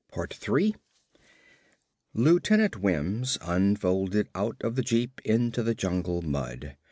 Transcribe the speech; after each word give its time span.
Lieutenant 2.15 2.77
Wims 2.79 3.37
unfolded 3.39 4.29
out 4.33 4.55
of 4.61 4.75
the 4.75 4.81
jeep 4.81 5.21
into 5.23 5.61
the 5.61 5.75
jungle 5.75 6.23
mud. 6.23 6.75